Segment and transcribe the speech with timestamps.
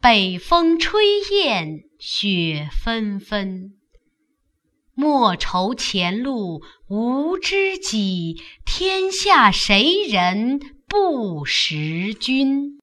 [0.00, 1.02] 北风吹
[1.32, 3.72] 雁雪纷纷。
[4.94, 12.77] 莫愁前路无知己，天下谁人不识君。